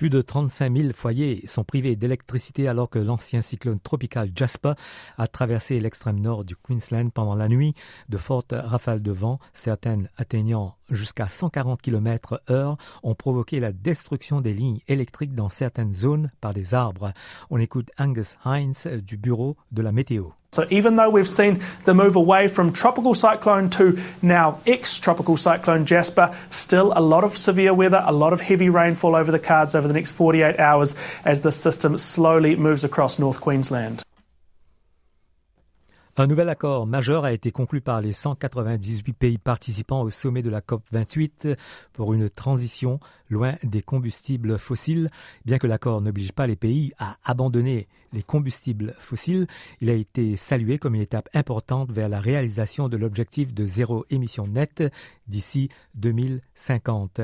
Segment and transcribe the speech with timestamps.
[0.00, 4.72] Plus de 35 000 foyers sont privés d'électricité alors que l'ancien cyclone tropical Jasper
[5.18, 7.74] a traversé l'extrême nord du Queensland pendant la nuit.
[8.08, 14.40] De fortes rafales de vent, certaines atteignant jusqu'à 140 km heure, ont provoqué la destruction
[14.40, 17.12] des lignes électriques dans certaines zones par des arbres.
[17.50, 20.30] On écoute Angus Hines du bureau de la météo.
[20.52, 25.86] So even though we've seen the move away from tropical cyclone to now ex-tropical cyclone
[25.86, 29.76] Jasper, still a lot of severe weather, a lot of heavy rainfall over the cards
[29.76, 34.02] over the next 48 hours as the system slowly moves across North Queensland.
[36.20, 40.50] Un nouvel accord majeur a été conclu par les 198 pays participants au sommet de
[40.50, 41.56] la COP28
[41.94, 45.08] pour une transition loin des combustibles fossiles.
[45.46, 49.46] Bien que l'accord n'oblige pas les pays à abandonner les combustibles fossiles,
[49.80, 54.04] il a été salué comme une étape importante vers la réalisation de l'objectif de zéro
[54.10, 54.82] émission nette
[55.26, 57.22] d'ici 2050.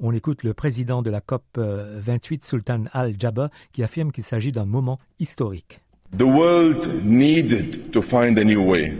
[0.00, 4.98] On écoute le président de la COP28, Sultan Al-Jaber, qui affirme qu'il s'agit d'un moment
[5.20, 5.81] historique.
[6.14, 8.98] The world needed to find a new way.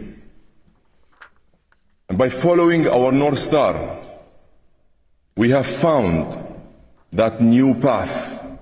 [2.09, 3.99] And by following our North Star,
[5.37, 6.39] we have found
[7.13, 8.59] that new path.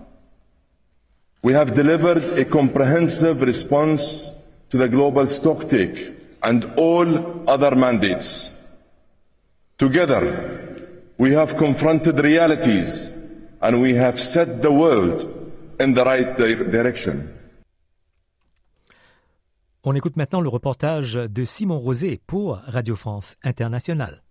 [1.42, 4.28] We have delivered a comprehensive response
[4.70, 8.50] to the global stocktake and all other mandates.
[9.78, 13.10] Together, we have confronted realities
[13.62, 17.39] and we have set the world in the right di- direction.
[19.82, 24.22] On écoute maintenant le reportage de Simon Rosé pour Radio France Internationale.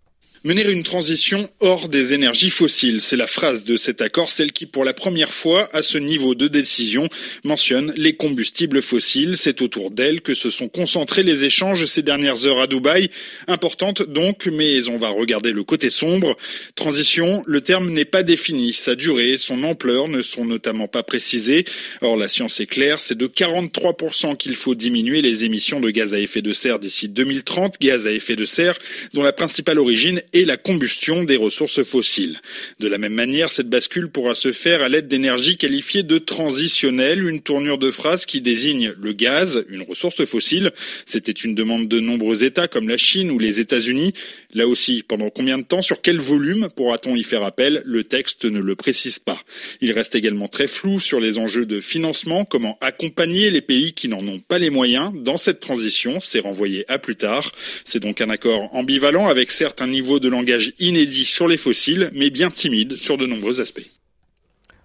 [0.46, 4.66] Mener une transition hors des énergies fossiles, c'est la phrase de cet accord, celle qui
[4.66, 7.10] pour la première fois à ce niveau de décision
[7.44, 9.36] mentionne les combustibles fossiles.
[9.36, 13.10] C'est autour d'elle que se sont concentrés les échanges ces dernières heures à Dubaï.
[13.50, 16.38] Importante donc, mais on va regarder le côté sombre.
[16.76, 18.72] Transition, le terme n'est pas défini.
[18.72, 21.66] Sa durée, son ampleur ne sont notamment pas précisées.
[22.00, 26.14] Or, la science est claire, c'est de 43% qu'il faut diminuer les émissions de gaz
[26.14, 28.80] à effet de serre d'ici 2030, gaz à effet de serre
[29.14, 32.40] dont la principale origine et la combustion des ressources fossiles.
[32.80, 37.28] De la même manière, cette bascule pourra se faire à l'aide d'énergies qualifiées de transitionnelles,
[37.28, 40.72] une tournure de phrase qui désigne le gaz, une ressource fossile.
[41.06, 44.14] C'était une demande de nombreux États comme la Chine ou les États-Unis.
[44.54, 47.82] Là aussi, pendant combien de temps, sur quel volume pourra-t-on y faire appel?
[47.86, 49.42] Le texte ne le précise pas.
[49.82, 54.08] Il reste également très flou sur les enjeux de financement, comment accompagner les pays qui
[54.08, 56.20] n'en ont pas les moyens dans cette transition.
[56.22, 57.52] C'est renvoyé à plus tard.
[57.86, 62.10] C'est donc un accord ambivalent avec certes un niveau de langage inédit sur les fossiles,
[62.14, 63.90] mais bien timide sur de nombreux aspects.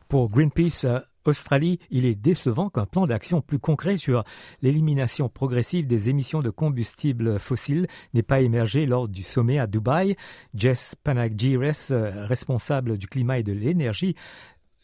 [0.09, 4.25] Pour Greenpeace euh, Australie, il est décevant qu'un plan d'action plus concret sur
[4.63, 10.17] l'élimination progressive des émissions de combustibles fossiles n'ait pas émergé lors du sommet à Dubaï.
[10.55, 14.15] Jess Panagires, euh, responsable du climat et de l'énergie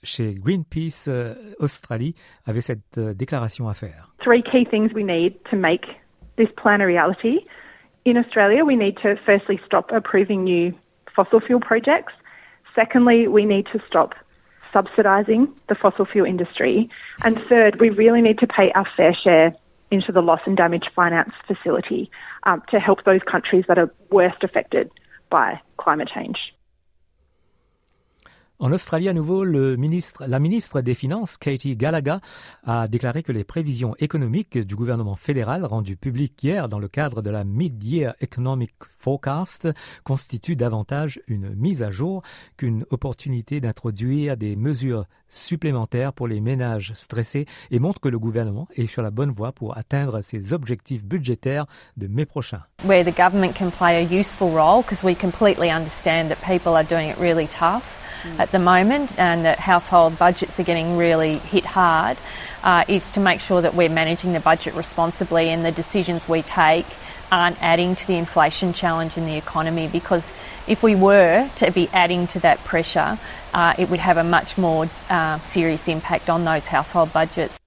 [0.02, 2.14] chez Greenpeace euh, Australie,
[2.46, 4.14] avait cette déclaration à faire.
[4.22, 5.86] three key things we need to make
[6.36, 7.44] this plan a reality.
[8.04, 10.74] In Australia, we need to firstly stop approving new
[11.14, 12.12] fossil fuel projects.
[12.74, 14.14] Secondly, we need to stop
[14.72, 16.88] subsidising the fossil fuel industry.
[17.24, 19.54] And third, we really need to pay our fair share
[19.90, 22.10] into the loss and damage finance facility
[22.44, 24.90] um, to help those countries that are worst affected
[25.28, 26.38] by climate change.
[28.62, 32.18] En Australie, à nouveau, la ministre des Finances, Katie Gallagher,
[32.66, 37.22] a déclaré que les prévisions économiques du gouvernement fédéral rendues publiques hier dans le cadre
[37.22, 39.66] de la Mid-Year Economic Forecast
[40.04, 42.22] constituent davantage une mise à jour
[42.58, 48.68] qu'une opportunité d'introduire des mesures supplémentaires pour les ménages stressés et montrent que le gouvernement
[48.74, 51.64] est sur la bonne voie pour atteindre ses objectifs budgétaires
[51.96, 52.60] de mai prochain.
[52.84, 56.84] where the government can play a useful role because we completely understand that people are
[56.84, 57.98] doing it really tough
[58.38, 62.18] at the moment and that household budgets are getting really hit hard
[62.62, 66.42] uh, is to make sure that we're managing the budget responsibly and the decisions we
[66.42, 66.86] take
[67.32, 70.32] aren't adding to the inflation challenge in the economy because
[70.66, 73.18] if we were to be adding to that pressure,
[73.54, 77.59] uh, it would have a much more uh, serious impact on those household budgets.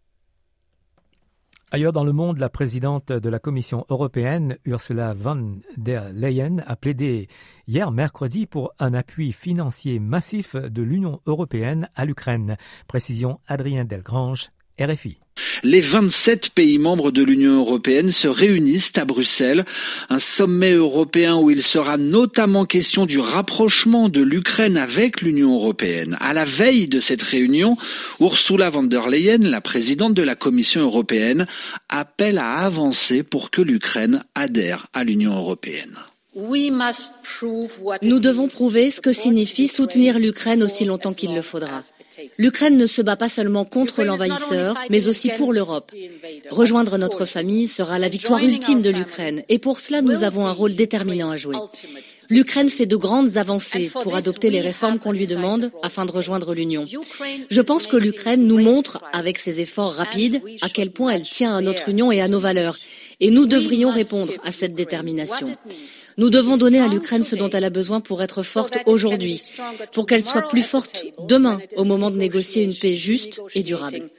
[1.76, 6.76] Ailleurs dans le monde, la présidente de la Commission européenne, Ursula von der Leyen, a
[6.76, 7.28] plaidé
[7.68, 12.58] hier mercredi pour un appui financier massif de l'Union européenne à l'Ukraine.
[12.88, 15.18] Précision Adrien Delgrange RFI.
[15.64, 19.66] Les 27 pays membres de l'Union européenne se réunissent à Bruxelles,
[20.10, 26.18] un sommet européen où il sera notamment question du rapprochement de l'Ukraine avec l'Union européenne.
[26.20, 27.78] À la veille de cette réunion,
[28.20, 31.48] Ursula von der Leyen, la présidente de la Commission européenne,
[31.90, 35.96] appelle à avancer pour que l'Ukraine adhère à l'Union européenne.
[36.36, 41.82] Nous devons prouver ce que signifie soutenir l'Ukraine aussi longtemps qu'il le faudra.
[42.38, 45.92] L'Ukraine ne se bat pas seulement contre l'envahisseur, mais aussi pour l'Europe.
[46.50, 50.52] Rejoindre notre famille sera la victoire ultime de l'Ukraine, et pour cela nous avons un
[50.52, 51.58] rôle déterminant à jouer.
[52.30, 56.54] L'Ukraine fait de grandes avancées pour adopter les réformes qu'on lui demande afin de rejoindre
[56.54, 56.88] l'Union.
[57.50, 61.56] Je pense que l'Ukraine nous montre, avec ses efforts rapides, à quel point elle tient
[61.56, 62.78] à notre Union et à nos valeurs,
[63.20, 65.48] et nous devrions répondre à cette détermination.
[66.18, 69.42] Nous devons donner à l'Ukraine ce dont elle a besoin pour être forte aujourd'hui,
[69.94, 74.10] pour qu'elle soit plus forte demain au moment de négocier une paix juste et durable.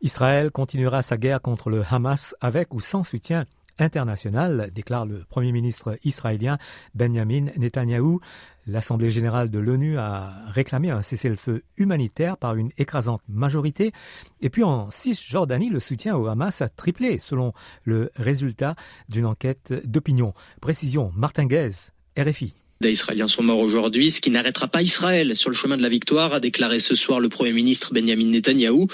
[0.00, 3.46] Israël continuera sa guerre contre le Hamas avec ou sans soutien
[3.78, 6.58] international, déclare le Premier ministre israélien
[6.94, 8.20] Benjamin Netanyahou.
[8.66, 13.92] L'Assemblée générale de l'ONU a réclamé un cessez-le-feu humanitaire par une écrasante majorité.
[14.40, 17.52] Et puis en Cisjordanie, le soutien au Hamas a triplé selon
[17.84, 18.74] le résultat
[19.08, 20.34] d'une enquête d'opinion.
[20.60, 21.70] Précision, Martin Guez,
[22.18, 22.54] RFI.
[22.80, 25.88] Des Israéliens sont morts aujourd'hui, ce qui n'arrêtera pas Israël sur le chemin de la
[25.88, 28.86] victoire, a déclaré ce soir le Premier ministre Benjamin Netanyahou.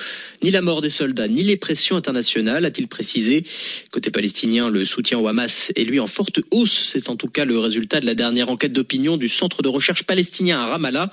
[0.42, 3.44] Ni la mort des soldats, ni les pressions internationales, a-t-il précisé.
[3.92, 6.84] Côté palestinien, le soutien au Hamas est lui en forte hausse.
[6.86, 10.04] C'est en tout cas le résultat de la dernière enquête d'opinion du Centre de recherche
[10.04, 11.10] palestinien à Ramallah.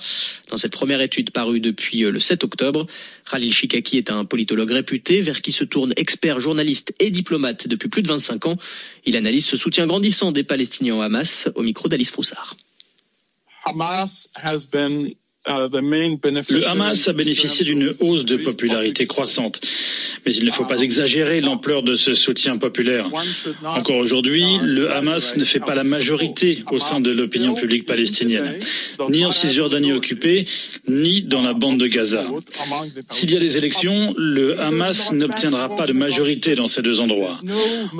[0.48, 2.86] Dans cette première étude parue depuis le 7 octobre,
[3.30, 7.90] Khalil Shikaki est un politologue réputé vers qui se tournent experts, journalistes et diplomates depuis
[7.90, 8.56] plus de 25 ans.
[9.04, 12.56] Il analyse ce soutien grandissant des Palestiniens au Hamas au micro d'Alice Froussard.
[13.66, 15.14] Hamas has been
[15.44, 19.60] Le Hamas a bénéficié d'une hausse de popularité croissante,
[20.24, 23.10] mais il ne faut pas exagérer l'ampleur de ce soutien populaire.
[23.64, 28.54] Encore aujourd'hui, le Hamas ne fait pas la majorité au sein de l'opinion publique palestinienne,
[29.08, 30.46] ni en Cisjordanie occupée,
[30.86, 32.24] ni dans la bande de Gaza.
[33.10, 37.40] S'il y a des élections, le Hamas n'obtiendra pas de majorité dans ces deux endroits.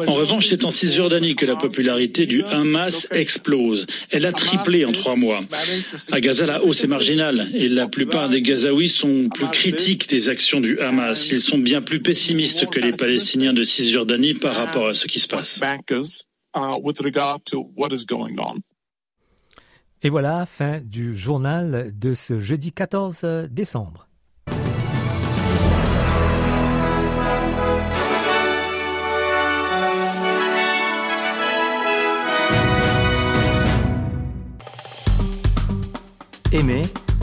[0.07, 3.87] En revanche, c'est en Cisjordanie que la popularité du Hamas explose.
[4.11, 5.41] Elle a triplé en trois mois.
[6.13, 10.29] À Gaza, la hausse est marginale et la plupart des Gazaouis sont plus critiques des
[10.29, 11.29] actions du Hamas.
[11.31, 15.21] Ils sont bien plus pessimistes que les Palestiniens de Cisjordanie par rapport à ce qui
[15.21, 15.61] se passe.
[20.05, 24.09] Et voilà, fin du journal de ce jeudi 14 décembre.
[36.53, 36.83] Aimez